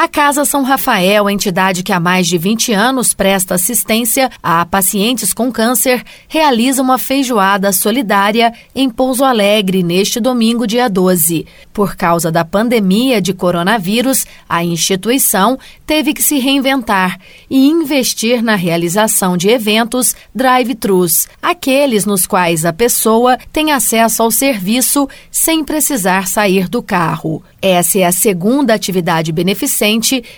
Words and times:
A 0.00 0.06
Casa 0.06 0.44
São 0.44 0.62
Rafael, 0.62 1.28
entidade 1.28 1.82
que 1.82 1.92
há 1.92 1.98
mais 1.98 2.28
de 2.28 2.38
20 2.38 2.72
anos 2.72 3.12
presta 3.12 3.56
assistência 3.56 4.30
a 4.40 4.64
pacientes 4.64 5.32
com 5.32 5.50
câncer, 5.50 6.04
realiza 6.28 6.80
uma 6.80 6.98
feijoada 6.98 7.72
solidária 7.72 8.52
em 8.76 8.88
Pouso 8.88 9.24
Alegre 9.24 9.82
neste 9.82 10.20
domingo, 10.20 10.68
dia 10.68 10.88
12. 10.88 11.44
Por 11.72 11.96
causa 11.96 12.30
da 12.30 12.44
pandemia 12.44 13.20
de 13.20 13.34
coronavírus, 13.34 14.24
a 14.48 14.62
instituição 14.62 15.58
teve 15.84 16.14
que 16.14 16.22
se 16.22 16.38
reinventar 16.38 17.18
e 17.50 17.66
investir 17.66 18.40
na 18.40 18.54
realização 18.54 19.36
de 19.36 19.48
eventos 19.48 20.14
drive-thrus, 20.32 21.26
aqueles 21.42 22.06
nos 22.06 22.24
quais 22.24 22.64
a 22.64 22.72
pessoa 22.72 23.36
tem 23.52 23.72
acesso 23.72 24.22
ao 24.22 24.30
serviço 24.30 25.08
sem 25.28 25.64
precisar 25.64 26.28
sair 26.28 26.68
do 26.68 26.80
carro. 26.80 27.42
Essa 27.60 27.98
é 27.98 28.04
a 28.04 28.12
segunda 28.12 28.74
atividade 28.74 29.32
beneficente 29.32 29.87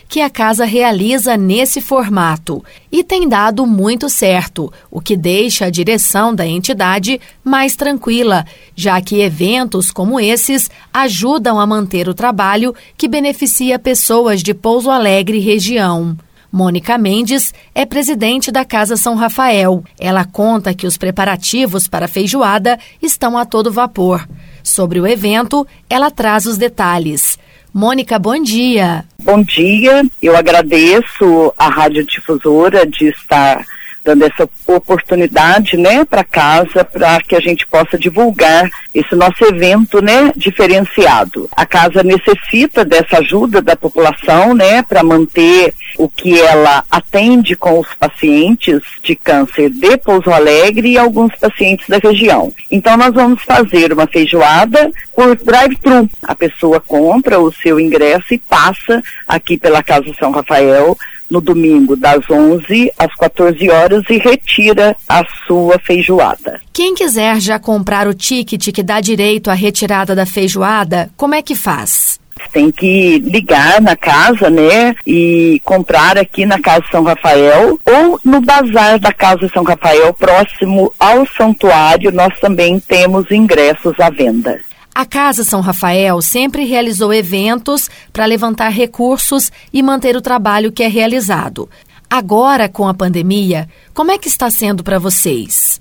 que 0.09 0.21
a 0.21 0.31
casa 0.31 0.65
realiza 0.65 1.37
nesse 1.37 1.81
formato 1.81 2.65
e 2.91 3.03
tem 3.03 3.29
dado 3.29 3.67
muito 3.67 4.09
certo, 4.09 4.73
o 4.91 5.01
que 5.01 5.17
deixa 5.17 5.67
a 5.67 5.71
direção 5.71 6.35
da 6.35 6.47
entidade 6.47 7.21
mais 7.43 7.75
tranquila, 7.75 8.45
já 8.75 9.01
que 9.01 9.21
eventos 9.21 9.91
como 9.91 10.21
esses 10.21 10.71
ajudam 10.93 11.59
a 11.59 11.67
manter 11.67 12.09
o 12.09 12.15
trabalho 12.15 12.75
que 12.97 13.09
beneficia 13.09 13.79
pessoas 13.79 14.43
de 14.43 14.55
Pouso 14.55 14.91
Alegre 14.91 15.39
região. 15.39 16.17
Mônica 16.53 16.99
Mendes 16.99 17.55
é 17.73 17.87
presidente 17.87 18.51
da 18.51 18.65
Casa 18.65 18.97
São 18.97 19.15
Rafael. 19.15 19.85
Ela 19.99 20.25
conta 20.25 20.75
que 20.75 20.87
os 20.87 20.97
preparativos 20.97 21.87
para 21.87 22.07
a 22.07 22.09
feijoada 22.09 22.77
estão 23.01 23.39
a 23.39 23.45
todo 23.45 23.71
vapor. 23.73 24.29
Sobre 24.63 25.01
o 25.01 25.07
evento, 25.07 25.67
ela 25.89 26.11
traz 26.11 26.47
os 26.47 26.59
detalhes. 26.59 27.39
Mônica, 27.73 28.19
bom 28.19 28.43
dia. 28.43 29.05
Bom 29.23 29.43
dia, 29.43 30.05
eu 30.21 30.37
agradeço 30.37 31.55
a 31.57 31.69
Rádio 31.69 32.05
Difusora 32.05 32.85
de 32.85 33.09
estar 33.09 33.65
dando 34.05 34.25
essa 34.25 34.49
oportunidade, 34.67 35.77
né, 35.77 36.05
para 36.05 36.25
casa, 36.25 36.85
para 36.85 37.21
que 37.21 37.37
a 37.37 37.41
gente 37.41 37.67
possa 37.67 37.99
divulgar 37.99 38.69
esse 38.95 39.15
nosso 39.15 39.45
evento, 39.45 40.03
né, 40.03 40.33
diferenciado. 40.37 41.49
A 41.55 41.67
casa 41.67 42.03
necessita 42.03 42.85
dessa 42.85 43.19
ajuda 43.19 43.61
da 43.63 43.77
população, 43.77 44.55
né, 44.55 44.83
para 44.83 45.03
manter 45.03 45.75
o 45.99 46.09
que 46.09 46.41
ela 46.41 46.85
atende 46.91 47.55
com 47.55 47.79
os 47.79 47.89
pacientes 47.95 48.81
de 49.03 49.15
câncer 49.15 49.71
de 49.71 49.97
Pouso 49.99 50.31
Alegre 50.31 50.91
e 50.91 50.99
alguns 50.99 51.35
pacientes 51.37 51.87
da 51.89 51.99
região. 51.99 52.53
Então 52.71 52.97
nós 52.97 53.13
vamos 53.13 53.43
fazer 53.43 53.93
uma 53.93 54.07
feijoada 54.07 54.91
por 55.15 55.37
drive-thru. 55.37 56.09
A 56.23 56.35
pessoa 56.35 56.81
compra 56.81 57.39
o 57.39 57.53
seu 57.53 57.79
ingresso 57.79 58.33
e 58.33 58.39
passa 58.39 59.03
aqui 59.29 59.59
pela 59.59 59.83
Casa 59.83 60.13
São 60.19 60.31
Rafael 60.31 60.97
no 61.31 61.41
domingo 61.41 61.95
das 61.97 62.29
11 62.29 62.93
às 62.99 63.15
14 63.15 63.71
horas 63.71 64.03
e 64.11 64.19
retira 64.19 64.97
a 65.09 65.25
sua 65.47 65.79
feijoada. 65.79 66.61
Quem 66.73 66.95
quiser 66.95 67.41
já 67.41 67.59
comprar 67.59 68.09
o 68.09 68.15
ticket 68.15 68.73
que 68.73 68.83
dá 68.83 69.01
direito 69.01 69.51
à 69.51 69.55
retirada 69.55 70.15
da 70.15 70.27
feijoada, 70.27 71.11
como 71.17 71.35
é 71.35 71.43
que 71.43 71.55
faz? 71.55 72.19
Tem 72.53 72.71
que 72.71 73.19
ligar 73.19 73.81
na 73.83 73.95
casa, 73.95 74.49
né? 74.49 74.95
E 75.07 75.61
comprar 75.63 76.17
aqui 76.17 76.47
na 76.47 76.59
Casa 76.59 76.85
São 76.91 77.05
Rafael 77.05 77.79
ou 77.85 78.19
no 78.25 78.41
bazar 78.41 78.99
da 78.99 79.13
Casa 79.13 79.49
São 79.53 79.63
Rafael, 79.63 80.13
próximo 80.15 80.93
ao 80.99 81.27
santuário, 81.27 82.11
nós 82.11 82.33
também 82.41 82.81
temos 82.81 83.31
ingressos 83.31 83.93
à 84.01 84.09
venda. 84.09 84.59
A 85.01 85.07
Casa 85.07 85.45
São 85.45 85.63
Rafael 85.63 86.21
sempre 86.21 86.67
realizou 86.67 87.11
eventos 87.11 87.89
para 88.13 88.27
levantar 88.27 88.69
recursos 88.69 89.51
e 89.73 89.83
manter 89.83 90.15
o 90.15 90.21
trabalho 90.21 90.71
que 90.71 90.83
é 90.83 90.89
realizado. 90.89 91.71
Agora, 92.11 92.69
com 92.69 92.87
a 92.87 92.93
pandemia, 92.93 93.67
como 93.95 94.11
é 94.11 94.19
que 94.19 94.29
está 94.29 94.51
sendo 94.51 94.85
para 94.85 94.99
vocês? 94.99 95.81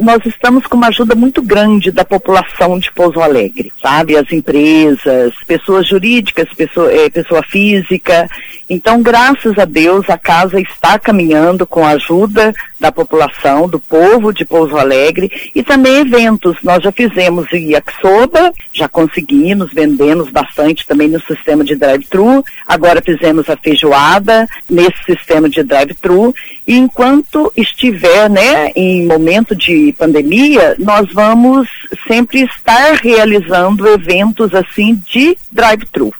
nós 0.00 0.24
estamos 0.26 0.66
com 0.66 0.76
uma 0.76 0.88
ajuda 0.88 1.14
muito 1.14 1.40
grande 1.40 1.92
da 1.92 2.04
população 2.04 2.80
de 2.80 2.92
Pouso 2.92 3.20
Alegre, 3.20 3.72
sabe? 3.80 4.16
As 4.16 4.30
empresas, 4.32 5.32
pessoas 5.46 5.86
jurídicas, 5.86 6.48
pessoa, 6.52 6.92
é, 6.92 7.08
pessoa 7.08 7.42
física. 7.44 8.28
Então, 8.68 9.00
graças 9.00 9.56
a 9.56 9.64
Deus, 9.64 10.10
a 10.10 10.18
casa 10.18 10.60
está 10.60 10.98
caminhando 10.98 11.64
com 11.64 11.86
a 11.86 11.90
ajuda 11.90 12.52
da 12.78 12.92
população, 12.92 13.68
do 13.68 13.78
povo 13.78 14.32
de 14.32 14.44
Pouso 14.44 14.76
Alegre 14.76 15.50
e 15.54 15.62
também 15.62 15.98
eventos. 15.98 16.56
Nós 16.62 16.82
já 16.82 16.92
fizemos 16.92 17.46
yakisoba, 17.52 18.52
já 18.72 18.88
conseguimos, 18.88 19.72
vendemos 19.72 20.30
bastante 20.30 20.86
também 20.86 21.08
no 21.08 21.20
sistema 21.20 21.64
de 21.64 21.74
drive-thru. 21.74 22.44
Agora 22.66 23.02
fizemos 23.02 23.48
a 23.48 23.56
feijoada 23.56 24.48
nesse 24.68 25.02
sistema 25.04 25.48
de 25.48 25.62
drive-thru. 25.62 26.34
E 26.66 26.76
enquanto 26.76 27.52
estiver, 27.56 28.30
né, 28.30 28.70
em 28.76 29.06
momento 29.06 29.54
de 29.56 29.94
pandemia, 29.98 30.76
nós 30.78 31.06
vamos 31.12 31.68
sempre 32.06 32.42
estar 32.42 32.94
realizando 32.94 33.88
eventos 33.88 34.54
assim 34.54 35.00
de 35.06 35.36
drive-thru. 35.50 36.12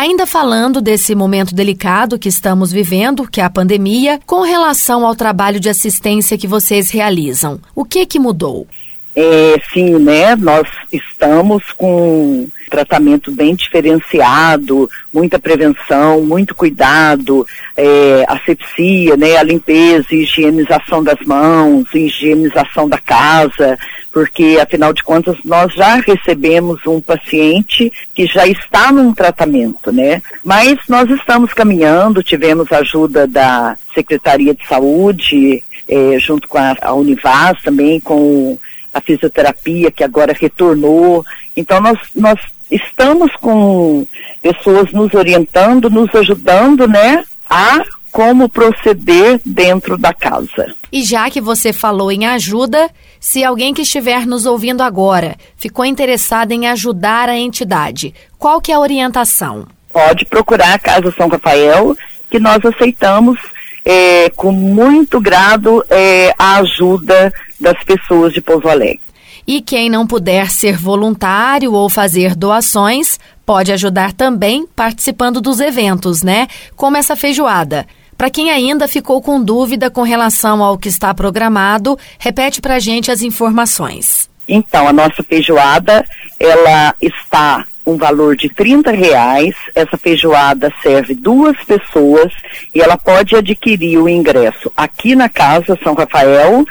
Ainda 0.00 0.26
falando 0.26 0.80
desse 0.80 1.14
momento 1.14 1.54
delicado 1.54 2.18
que 2.18 2.30
estamos 2.30 2.72
vivendo, 2.72 3.28
que 3.30 3.38
é 3.38 3.44
a 3.44 3.50
pandemia, 3.50 4.18
com 4.24 4.40
relação 4.40 5.04
ao 5.04 5.14
trabalho 5.14 5.60
de 5.60 5.68
assistência 5.68 6.38
que 6.38 6.46
vocês 6.46 6.88
realizam, 6.88 7.60
o 7.74 7.84
que 7.84 8.06
que 8.06 8.18
mudou? 8.18 8.66
É, 9.14 9.56
sim, 9.74 9.98
né? 9.98 10.34
Nós 10.36 10.66
estamos 10.90 11.64
com 11.76 12.48
tratamento 12.70 13.30
bem 13.30 13.54
diferenciado, 13.54 14.88
muita 15.12 15.38
prevenção, 15.38 16.22
muito 16.22 16.54
cuidado, 16.54 17.46
é, 17.76 18.24
asepsia, 18.26 19.18
né? 19.18 19.36
A 19.36 19.42
limpeza, 19.42 20.06
higienização 20.12 21.04
das 21.04 21.20
mãos, 21.26 21.84
higienização 21.92 22.88
da 22.88 22.96
casa, 22.96 23.76
porque 24.12 24.58
afinal 24.60 24.92
de 24.92 25.02
contas 25.02 25.36
nós 25.44 25.72
já 25.74 25.96
recebemos 25.96 26.84
um 26.86 27.00
paciente 27.00 27.92
que 28.14 28.26
já 28.26 28.46
está 28.46 28.90
num 28.92 29.12
tratamento, 29.12 29.92
né? 29.92 30.20
Mas 30.44 30.76
nós 30.88 31.08
estamos 31.10 31.52
caminhando, 31.52 32.22
tivemos 32.22 32.70
ajuda 32.72 33.26
da 33.26 33.76
Secretaria 33.94 34.54
de 34.54 34.66
Saúde, 34.66 35.62
é, 35.88 36.18
junto 36.18 36.48
com 36.48 36.58
a, 36.58 36.76
a 36.82 36.92
Univas 36.94 37.60
também, 37.62 38.00
com 38.00 38.58
a 38.92 39.00
fisioterapia 39.00 39.90
que 39.90 40.04
agora 40.04 40.36
retornou. 40.38 41.24
Então 41.56 41.80
nós, 41.80 41.98
nós 42.14 42.38
estamos 42.70 43.34
com 43.36 44.06
pessoas 44.42 44.92
nos 44.92 45.12
orientando, 45.14 45.90
nos 45.90 46.14
ajudando, 46.14 46.86
né, 46.86 47.24
a 47.48 47.82
como 48.10 48.48
proceder 48.48 49.40
dentro 49.44 49.96
da 49.96 50.12
casa. 50.12 50.74
E 50.92 51.02
já 51.02 51.30
que 51.30 51.40
você 51.40 51.72
falou 51.72 52.10
em 52.10 52.26
ajuda, 52.26 52.90
se 53.20 53.44
alguém 53.44 53.72
que 53.72 53.82
estiver 53.82 54.26
nos 54.26 54.46
ouvindo 54.46 54.82
agora 54.82 55.36
ficou 55.56 55.84
interessado 55.84 56.52
em 56.52 56.66
ajudar 56.66 57.28
a 57.28 57.36
entidade, 57.36 58.14
qual 58.38 58.60
que 58.60 58.72
é 58.72 58.74
a 58.74 58.80
orientação? 58.80 59.66
Pode 59.92 60.24
procurar 60.24 60.74
a 60.74 60.78
Casa 60.78 61.12
São 61.16 61.28
Rafael, 61.28 61.96
que 62.30 62.38
nós 62.38 62.64
aceitamos 62.64 63.38
é, 63.84 64.30
com 64.30 64.52
muito 64.52 65.20
grado 65.20 65.84
é, 65.88 66.34
a 66.38 66.58
ajuda 66.58 67.32
das 67.58 67.82
pessoas 67.84 68.32
de 68.32 68.40
Pouso 68.40 68.68
Alegre. 68.68 69.00
E 69.46 69.60
quem 69.60 69.90
não 69.90 70.06
puder 70.06 70.50
ser 70.50 70.76
voluntário 70.76 71.72
ou 71.72 71.88
fazer 71.88 72.36
doações, 72.36 73.18
pode 73.44 73.72
ajudar 73.72 74.12
também 74.12 74.66
participando 74.66 75.40
dos 75.40 75.60
eventos, 75.60 76.22
né? 76.22 76.46
Como 76.76 76.96
essa 76.96 77.16
feijoada. 77.16 77.86
Para 78.20 78.28
quem 78.28 78.50
ainda 78.50 78.86
ficou 78.86 79.22
com 79.22 79.42
dúvida 79.42 79.90
com 79.90 80.02
relação 80.02 80.62
ao 80.62 80.76
que 80.76 80.90
está 80.90 81.14
programado, 81.14 81.98
repete 82.18 82.60
para 82.60 82.74
a 82.74 82.78
gente 82.78 83.10
as 83.10 83.22
informações. 83.22 84.28
Então, 84.46 84.86
a 84.86 84.92
nossa 84.92 85.22
feijoada, 85.22 86.04
ela 86.38 86.94
está 87.00 87.66
um 87.86 87.96
valor 87.96 88.36
de 88.36 88.50
30 88.50 88.90
reais. 88.90 89.54
Essa 89.74 89.96
feijoada 89.96 90.70
serve 90.82 91.14
duas 91.14 91.56
pessoas 91.64 92.30
e 92.74 92.82
ela 92.82 92.98
pode 92.98 93.34
adquirir 93.34 93.96
o 93.96 94.06
ingresso 94.06 94.70
aqui 94.76 95.16
na 95.16 95.30
Casa 95.30 95.78
São 95.82 95.94
Rafael 95.94 96.66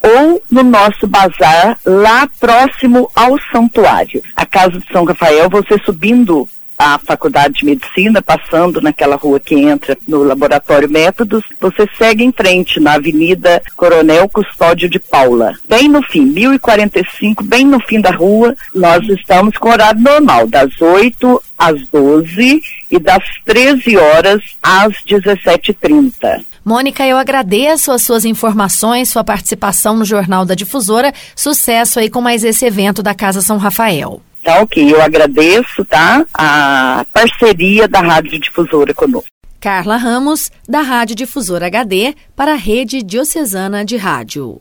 ou 0.00 0.42
no 0.50 0.62
nosso 0.62 1.06
bazar 1.06 1.78
lá 1.84 2.26
próximo 2.40 3.10
ao 3.14 3.36
santuário. 3.52 4.22
A 4.34 4.46
Casa 4.46 4.78
de 4.78 4.90
São 4.90 5.04
Rafael, 5.04 5.50
você 5.50 5.78
subindo 5.84 6.48
a 6.78 6.98
Faculdade 6.98 7.60
de 7.60 7.64
Medicina, 7.64 8.20
passando 8.20 8.80
naquela 8.80 9.16
rua 9.16 9.40
que 9.40 9.54
entra 9.54 9.96
no 10.06 10.22
Laboratório 10.22 10.90
Métodos, 10.90 11.44
você 11.60 11.88
segue 11.96 12.24
em 12.24 12.32
frente 12.32 12.78
na 12.80 12.94
Avenida 12.94 13.62
Coronel 13.74 14.28
Custódio 14.28 14.88
de 14.88 14.98
Paula. 14.98 15.54
Bem 15.68 15.88
no 15.88 16.02
fim, 16.02 16.24
1045, 16.26 17.44
bem 17.44 17.64
no 17.66 17.80
fim 17.80 18.00
da 18.00 18.10
rua, 18.10 18.54
nós 18.74 19.06
estamos 19.08 19.56
com 19.56 19.70
horário 19.70 20.00
normal, 20.00 20.46
das 20.46 20.80
8 20.80 21.42
às 21.58 21.86
12 21.88 22.60
e 22.90 22.98
das 22.98 23.22
13 23.44 23.96
horas 23.96 24.42
às 24.62 24.92
17h30. 25.04 26.44
Mônica, 26.64 27.06
eu 27.06 27.16
agradeço 27.16 27.92
as 27.92 28.02
suas 28.02 28.24
informações, 28.24 29.08
sua 29.08 29.22
participação 29.22 29.96
no 29.96 30.04
Jornal 30.04 30.44
da 30.44 30.54
Difusora. 30.54 31.14
Sucesso 31.36 32.00
aí 32.00 32.10
com 32.10 32.20
mais 32.20 32.42
esse 32.42 32.66
evento 32.66 33.04
da 33.04 33.14
Casa 33.14 33.40
São 33.40 33.56
Rafael. 33.56 34.20
Tá 34.46 34.60
ok, 34.60 34.94
eu 34.94 35.02
agradeço, 35.02 35.84
tá? 35.84 36.24
A 36.32 37.04
parceria 37.12 37.88
da 37.88 37.98
Rádio 37.98 38.38
Difusora 38.38 38.94
conosco. 38.94 39.28
Carla 39.58 39.96
Ramos, 39.96 40.52
da 40.68 40.82
Rádio 40.82 41.16
Difusora 41.16 41.66
HD, 41.66 42.14
para 42.36 42.52
a 42.52 42.54
Rede 42.54 43.02
Diocesana 43.02 43.84
de 43.84 43.96
Rádio. 43.96 44.60